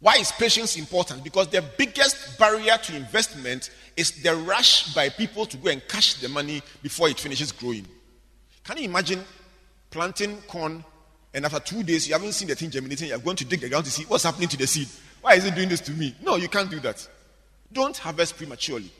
Why 0.00 0.16
is 0.16 0.30
patience 0.32 0.76
important? 0.76 1.24
Because 1.24 1.48
the 1.48 1.64
biggest 1.76 2.38
barrier 2.38 2.76
to 2.76 2.96
investment 2.96 3.70
is 3.96 4.22
the 4.22 4.36
rush 4.36 4.94
by 4.94 5.08
people 5.08 5.46
to 5.46 5.56
go 5.56 5.70
and 5.70 5.86
cash 5.88 6.14
the 6.14 6.28
money 6.28 6.62
before 6.82 7.08
it 7.08 7.18
finishes 7.18 7.50
growing. 7.50 7.86
Can 8.62 8.76
you 8.76 8.84
imagine 8.84 9.24
planting 9.90 10.36
corn 10.48 10.84
and 11.32 11.44
after 11.44 11.60
two 11.60 11.82
days 11.82 12.06
you 12.06 12.14
haven't 12.14 12.32
seen 12.32 12.48
the 12.48 12.54
thing 12.54 12.70
germinating? 12.70 13.08
You're 13.08 13.18
going 13.18 13.36
to 13.36 13.44
dig 13.44 13.60
the 13.60 13.68
ground 13.68 13.86
to 13.86 13.90
see 13.90 14.04
what's 14.04 14.24
happening 14.24 14.48
to 14.48 14.56
the 14.56 14.66
seed. 14.66 14.88
Why 15.22 15.34
is 15.34 15.44
it 15.44 15.54
doing 15.54 15.68
this 15.68 15.80
to 15.82 15.92
me? 15.92 16.14
No, 16.22 16.36
you 16.36 16.48
can't 16.48 16.70
do 16.70 16.78
that. 16.80 17.06
Don't 17.72 17.96
harvest 17.96 18.36
prematurely. 18.36 18.90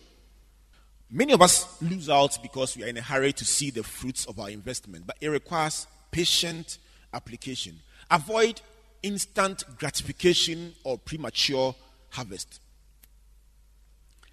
Many 1.10 1.35
of 1.35 1.43
us 1.43 1.80
lose 1.80 2.10
out 2.10 2.38
because 2.43 2.77
we 2.77 2.83
are 2.85 2.88
in 2.88 2.97
a 2.97 3.02
hurry 3.02 3.33
to 3.35 3.45
see 3.45 3.71
the 3.71 3.83
fruits 3.83 4.27
of 4.27 4.41
our 4.41 4.51
investment, 4.51 5.07
but 5.07 5.16
it 5.21 5.29
requires 5.29 5.87
patient 6.10 6.79
application. 7.13 7.79
Avoid 8.10 8.60
instant 9.03 9.65
gratification 9.79 10.75
or 10.85 10.99
premature 10.99 11.75
harvest. 12.11 12.61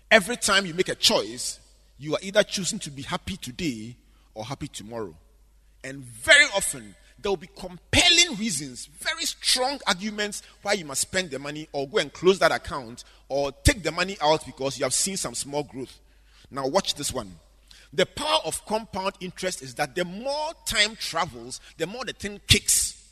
Every 0.10 0.38
time 0.38 0.66
you 0.66 0.74
make 0.74 0.90
a 0.90 0.96
choice, 0.96 1.60
you 1.98 2.14
are 2.14 2.20
either 2.22 2.44
choosing 2.44 2.80
to 2.80 2.92
be 2.92 3.02
happy 3.02 3.38
today 3.38 3.96
or 4.34 4.46
happy 4.46 4.68
tomorrow. 4.68 5.16
And 5.84 6.04
very 6.04 6.46
often, 6.56 6.96
there 7.20 7.32
will 7.32 7.38
be 7.38 7.50
compelling 7.56 8.36
reasons, 8.38 8.86
very 9.00 9.24
strong 9.24 9.80
arguments 9.88 10.44
why 10.62 10.74
you 10.74 10.86
must 10.86 11.02
spend 11.02 11.32
the 11.32 11.40
money 11.40 11.68
or 11.72 11.88
go 11.88 11.98
and 11.98 12.12
close 12.12 12.40
that 12.40 12.52
account 12.52 13.04
or 13.30 13.52
take 13.64 13.82
the 13.82 13.92
money 13.92 14.18
out 14.22 14.46
because 14.46 14.78
you 14.78 14.84
have 14.84 14.94
seen 14.94 15.18
some 15.18 15.34
small 15.34 15.64
growth. 15.64 16.00
Now, 16.52 16.68
watch 16.68 16.96
this 16.96 17.12
one. 17.12 17.40
The 17.94 18.06
power 18.06 18.40
of 18.46 18.66
compound 18.66 19.14
interest 19.20 19.62
is 19.62 19.76
that 19.76 19.96
the 19.96 20.04
more 20.04 20.52
time 20.66 20.96
travels, 20.96 21.62
the 21.78 21.88
more 21.88 22.04
the 22.06 22.14
thing 22.14 22.42
kicks. 22.48 23.03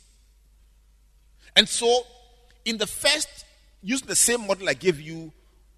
And 1.56 1.68
so, 1.68 2.04
in 2.64 2.78
the 2.78 2.86
first, 2.86 3.44
using 3.82 4.08
the 4.08 4.16
same 4.16 4.46
model 4.46 4.68
I 4.68 4.74
gave 4.74 5.00
you 5.00 5.32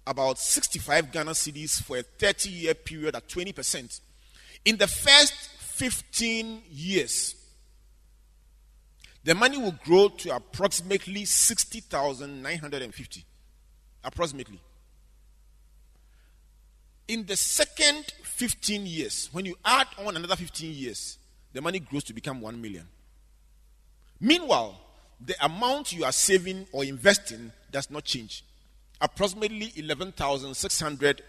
about 0.07 0.37
65 0.37 1.11
Ghana 1.11 1.31
cedis 1.31 1.81
for 1.81 1.97
a 1.97 2.03
30 2.03 2.49
year 2.49 2.73
period 2.73 3.15
at 3.15 3.27
20%. 3.27 3.99
In 4.65 4.77
the 4.77 4.87
first 4.87 5.33
15 5.33 6.61
years, 6.71 7.35
the 9.23 9.33
money 9.33 9.57
will 9.57 9.75
grow 9.83 10.09
to 10.09 10.35
approximately 10.35 11.25
60,950. 11.25 13.25
Approximately. 14.03 14.59
In 17.07 17.25
the 17.25 17.35
second 17.35 18.05
15 18.23 18.85
years, 18.85 19.29
when 19.31 19.45
you 19.45 19.55
add 19.65 19.87
on 19.97 20.15
another 20.15 20.35
15 20.35 20.71
years, 20.71 21.17
the 21.53 21.61
money 21.61 21.79
grows 21.79 22.03
to 22.03 22.13
become 22.13 22.41
1 22.41 22.61
million. 22.61 22.87
Meanwhile, 24.19 24.79
the 25.23 25.35
amount 25.43 25.93
you 25.93 26.03
are 26.03 26.11
saving 26.11 26.67
or 26.71 26.83
investing 26.83 27.51
does 27.71 27.89
not 27.89 28.03
change. 28.03 28.43
Approximately 29.01 29.73
11,600 29.75 31.21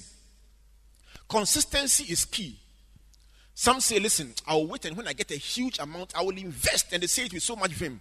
Consistency 1.27 2.11
is 2.11 2.25
key. 2.25 2.57
Some 3.53 3.79
say, 3.81 3.99
listen, 3.99 4.33
I'll 4.47 4.65
wait 4.67 4.85
and 4.85 4.95
when 4.95 5.07
I 5.07 5.13
get 5.13 5.31
a 5.31 5.35
huge 5.35 5.79
amount, 5.79 6.15
I 6.15 6.21
will 6.21 6.37
invest. 6.37 6.93
And 6.93 7.03
they 7.03 7.07
say 7.07 7.25
it 7.25 7.33
with 7.33 7.43
so 7.43 7.57
much 7.57 7.71
vim. 7.71 7.99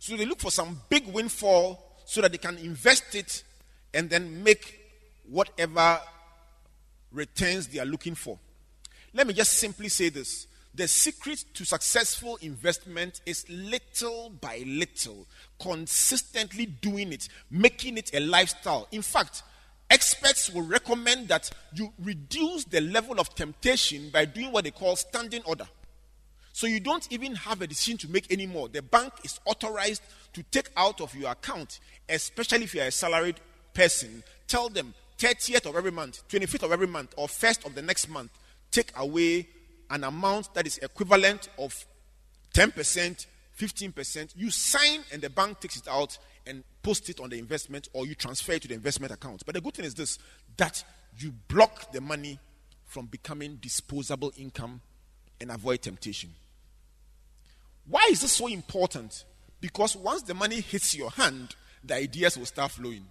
So 0.00 0.16
they 0.16 0.26
look 0.26 0.40
for 0.40 0.50
some 0.50 0.80
big 0.88 1.06
windfall 1.06 1.89
so 2.10 2.20
that 2.20 2.32
they 2.32 2.38
can 2.38 2.58
invest 2.58 3.14
it 3.14 3.44
and 3.94 4.10
then 4.10 4.42
make 4.42 4.80
whatever 5.28 6.00
returns 7.12 7.68
they 7.68 7.78
are 7.78 7.84
looking 7.84 8.16
for. 8.16 8.36
Let 9.14 9.28
me 9.28 9.32
just 9.32 9.52
simply 9.52 9.88
say 9.88 10.08
this 10.08 10.48
the 10.74 10.88
secret 10.88 11.44
to 11.54 11.64
successful 11.64 12.36
investment 12.42 13.20
is 13.26 13.48
little 13.48 14.30
by 14.40 14.64
little, 14.66 15.24
consistently 15.60 16.66
doing 16.66 17.12
it, 17.12 17.28
making 17.48 17.96
it 17.96 18.10
a 18.12 18.18
lifestyle. 18.18 18.88
In 18.90 19.02
fact, 19.02 19.44
experts 19.88 20.50
will 20.50 20.62
recommend 20.62 21.28
that 21.28 21.48
you 21.74 21.92
reduce 22.02 22.64
the 22.64 22.80
level 22.80 23.20
of 23.20 23.32
temptation 23.36 24.10
by 24.10 24.24
doing 24.24 24.50
what 24.50 24.64
they 24.64 24.72
call 24.72 24.96
standing 24.96 25.42
order. 25.44 25.68
So 26.52 26.66
you 26.66 26.80
don't 26.80 27.06
even 27.12 27.34
have 27.36 27.62
a 27.62 27.66
decision 27.66 27.96
to 27.98 28.10
make 28.10 28.32
anymore. 28.32 28.68
The 28.68 28.82
bank 28.82 29.12
is 29.24 29.38
authorized 29.44 30.02
to 30.32 30.42
take 30.44 30.70
out 30.76 31.00
of 31.00 31.14
your 31.14 31.30
account 31.30 31.80
especially 32.10 32.64
if 32.64 32.74
you 32.74 32.82
are 32.82 32.86
a 32.86 32.90
salaried 32.90 33.36
person, 33.72 34.22
tell 34.46 34.68
them 34.68 34.94
30th 35.18 35.66
of 35.66 35.76
every 35.76 35.92
month, 35.92 36.26
25th 36.28 36.64
of 36.64 36.72
every 36.72 36.86
month, 36.86 37.14
or 37.16 37.28
1st 37.28 37.66
of 37.66 37.74
the 37.74 37.82
next 37.82 38.08
month, 38.08 38.30
take 38.70 38.92
away 38.96 39.48
an 39.90 40.04
amount 40.04 40.52
that 40.54 40.66
is 40.66 40.78
equivalent 40.78 41.48
of 41.58 41.84
10%, 42.54 43.26
15%. 43.58 44.32
You 44.36 44.50
sign 44.50 45.00
and 45.12 45.22
the 45.22 45.30
bank 45.30 45.60
takes 45.60 45.76
it 45.76 45.88
out 45.88 46.18
and 46.46 46.64
post 46.82 47.08
it 47.10 47.20
on 47.20 47.30
the 47.30 47.38
investment 47.38 47.88
or 47.92 48.06
you 48.06 48.14
transfer 48.14 48.52
it 48.52 48.62
to 48.62 48.68
the 48.68 48.74
investment 48.74 49.12
account. 49.12 49.42
But 49.44 49.54
the 49.54 49.60
good 49.60 49.74
thing 49.74 49.84
is 49.84 49.94
this 49.94 50.18
that 50.56 50.82
you 51.18 51.32
block 51.48 51.92
the 51.92 52.00
money 52.00 52.38
from 52.86 53.06
becoming 53.06 53.56
disposable 53.56 54.32
income 54.36 54.80
and 55.40 55.50
avoid 55.50 55.82
temptation. 55.82 56.30
Why 57.86 58.08
is 58.10 58.20
this 58.20 58.32
so 58.32 58.46
important? 58.46 59.24
Because 59.60 59.96
once 59.96 60.22
the 60.22 60.34
money 60.34 60.60
hits 60.60 60.94
your 60.94 61.10
hand, 61.10 61.54
the 61.84 61.94
ideas 61.94 62.38
will 62.38 62.46
start 62.46 62.70
flowing. 62.70 63.04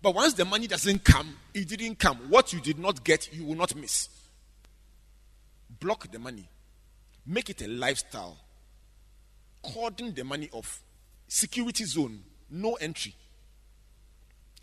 But 0.00 0.14
once 0.14 0.34
the 0.34 0.44
money 0.44 0.66
doesn't 0.66 1.04
come, 1.04 1.36
it 1.52 1.68
didn't 1.68 1.98
come. 1.98 2.16
What 2.28 2.52
you 2.52 2.60
did 2.60 2.78
not 2.78 3.02
get, 3.02 3.32
you 3.32 3.44
will 3.44 3.56
not 3.56 3.74
miss. 3.74 4.08
Block 5.80 6.10
the 6.10 6.18
money. 6.18 6.48
Make 7.26 7.50
it 7.50 7.62
a 7.62 7.68
lifestyle. 7.68 8.36
Cordon 9.62 10.14
the 10.14 10.24
money 10.24 10.48
off. 10.52 10.82
Security 11.26 11.84
zone. 11.84 12.20
No 12.50 12.74
entry. 12.74 13.14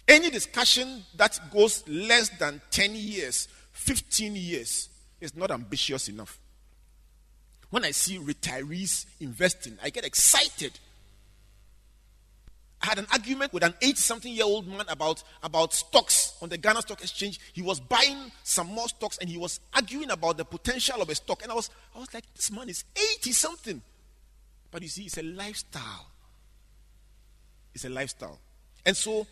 Any 0.08 0.30
discussion 0.30 1.04
that 1.16 1.40
goes 1.52 1.84
less 1.88 2.30
than 2.30 2.62
10 2.72 2.96
years, 2.96 3.48
15 3.74 4.36
years, 4.36 4.90
is 5.22 5.36
not 5.36 5.52
ambitious 5.52 6.08
enough. 6.10 6.40
When 7.70 7.84
I 7.84 7.92
see 7.92 8.18
retirees 8.18 9.06
investing, 9.20 9.78
I 9.84 9.90
get 9.90 10.06
excited 10.06 10.80
I 12.86 12.90
had 12.90 13.00
an 13.00 13.08
argument 13.12 13.52
with 13.52 13.64
an 13.64 13.74
80 13.82 13.96
something 13.96 14.32
year 14.32 14.46
old 14.46 14.68
man 14.68 14.86
about, 14.90 15.24
about 15.42 15.74
stocks 15.74 16.36
on 16.40 16.50
the 16.50 16.58
Ghana 16.58 16.82
Stock 16.84 17.02
Exchange. 17.02 17.40
He 17.52 17.64
was 17.64 17.80
buying 17.80 18.32
some 18.44 18.68
more 18.68 18.88
stocks 18.88 19.18
and 19.18 19.28
he 19.28 19.38
was 19.38 19.60
arguing 19.74 20.12
about 20.12 20.38
the 20.38 20.46
potential 20.46 21.02
of 21.02 21.10
a 21.10 21.16
stock. 21.16 21.42
And 21.42 21.52
I 21.52 21.56
was, 21.56 21.72
I 21.96 22.00
was 22.00 22.14
like, 22.14 22.26
this 22.36 22.52
man 22.52 22.70
is 22.70 22.84
80 23.18 23.32
something. 23.32 23.82
But 24.70 24.84
you 24.84 24.88
see, 24.88 25.06
it's 25.06 25.18
a 25.18 25.24
lifestyle. 25.24 26.12
It's 27.74 27.86
a 27.86 27.90
lifestyle. 27.90 28.40
And 28.86 28.96
so, 28.96 29.26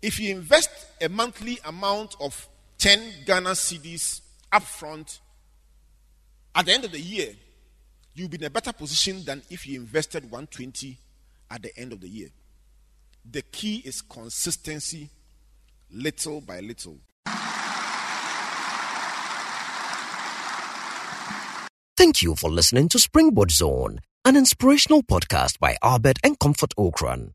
if 0.00 0.20
you 0.20 0.30
invest 0.30 0.70
a 1.00 1.08
monthly 1.08 1.58
amount 1.64 2.14
of 2.20 2.48
10 2.78 3.24
Ghana 3.26 3.50
cedis 3.50 4.20
upfront, 4.52 5.18
at 6.54 6.66
the 6.66 6.72
end 6.72 6.84
of 6.84 6.92
the 6.92 7.00
year, 7.00 7.34
you'll 8.14 8.28
be 8.28 8.36
in 8.36 8.44
a 8.44 8.50
better 8.50 8.72
position 8.72 9.24
than 9.24 9.42
if 9.50 9.66
you 9.66 9.80
invested 9.80 10.24
120 10.24 10.98
at 11.50 11.62
the 11.62 11.76
end 11.78 11.92
of 11.92 12.00
the 12.00 12.08
year. 12.08 12.28
The 13.30 13.42
key 13.42 13.82
is 13.84 14.02
consistency, 14.02 15.08
little 15.90 16.40
by 16.40 16.60
little. 16.60 16.98
Thank 21.96 22.20
you 22.20 22.34
for 22.34 22.50
listening 22.50 22.88
to 22.88 22.98
Springboard 22.98 23.52
Zone, 23.52 24.00
an 24.24 24.36
inspirational 24.36 25.02
podcast 25.02 25.58
by 25.60 25.76
Albert 25.82 26.18
and 26.24 26.38
Comfort 26.38 26.72
Ocran. 26.76 27.30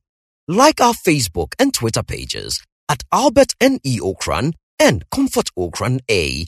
Like 0.48 0.82
our 0.82 0.94
Facebook 0.94 1.54
and 1.58 1.74
Twitter 1.74 2.04
pages 2.04 2.62
at 2.90 3.04
Albert 3.12 3.54
N.E. 3.62 4.00
Ocran 4.00 4.54
and 4.80 5.10
Comfort 5.10 5.50
Ocran 5.58 6.02
A 6.12 6.48